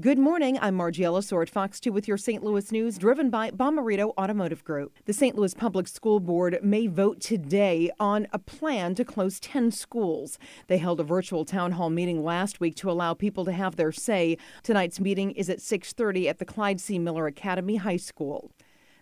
[0.00, 0.58] Good morning.
[0.58, 2.42] I'm Margie Ellisor at Fox 2 with your St.
[2.42, 4.94] Louis news, driven by Bommarito Automotive Group.
[5.04, 5.36] The St.
[5.36, 10.38] Louis Public School Board may vote today on a plan to close 10 schools.
[10.66, 13.92] They held a virtual town hall meeting last week to allow people to have their
[13.92, 14.38] say.
[14.62, 16.98] Tonight's meeting is at 6:30 at the Clyde C.
[16.98, 18.50] Miller Academy High School.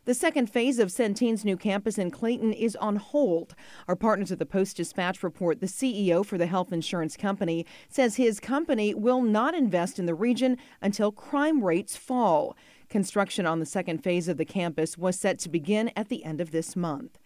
[0.07, 3.55] The second phase of Centene's new campus in Clayton is on hold.
[3.87, 8.17] Our partners at the Post Dispatch report the CEO for the health insurance company says
[8.17, 12.57] his company will not invest in the region until crime rates fall.
[12.89, 16.41] Construction on the second phase of the campus was set to begin at the end
[16.41, 17.20] of this month.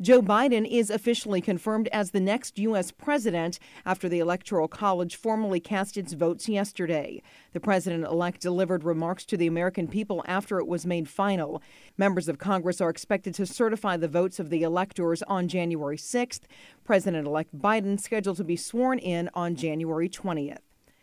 [0.00, 2.90] Joe Biden is officially confirmed as the next U.S.
[2.90, 7.20] president after the Electoral College formally cast its votes yesterday.
[7.52, 11.62] The president elect delivered remarks to the American people after it was made final.
[11.98, 16.44] Members of Congress are expected to certify the votes of the electors on January 6th.
[16.82, 20.60] President elect Biden scheduled to be sworn in on January 20th.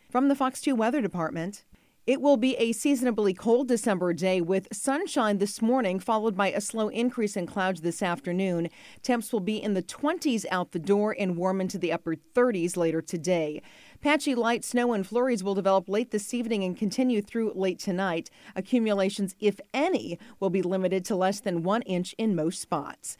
[0.09, 1.65] From the Fox 2 Weather Department,
[2.07, 6.61] it will be a seasonably cold December day with sunshine this morning, followed by a
[6.61, 8.69] slow increase in clouds this afternoon.
[9.03, 12.77] Temps will be in the 20s out the door and warm into the upper 30s
[12.77, 13.61] later today.
[13.99, 18.29] Patchy light snow and flurries will develop late this evening and continue through late tonight.
[18.55, 23.17] Accumulations, if any, will be limited to less than one inch in most spots.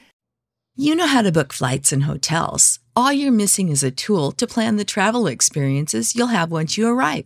[0.79, 2.79] You know how to book flights and hotels.
[2.95, 6.87] All you're missing is a tool to plan the travel experiences you'll have once you
[6.87, 7.25] arrive.